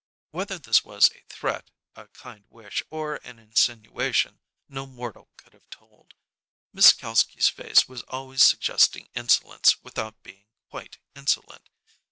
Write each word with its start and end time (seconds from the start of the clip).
Whether 0.31 0.57
this 0.57 0.83
was 0.83 1.11
a 1.13 1.21
threat, 1.29 1.69
a 1.95 2.07
kind 2.07 2.45
wish, 2.49 2.81
or 2.89 3.17
an 3.23 3.37
insinuation, 3.37 4.39
no 4.67 4.87
mortal 4.87 5.29
could 5.37 5.53
have 5.53 5.69
told. 5.69 6.15
Miss 6.73 6.91
Kalski's 6.91 7.49
face 7.49 7.87
was 7.87 8.01
always 8.07 8.41
suggesting 8.41 9.09
insolence 9.13 9.77
without 9.83 10.23
being 10.23 10.47
quite 10.71 10.97
insolent. 11.15 11.69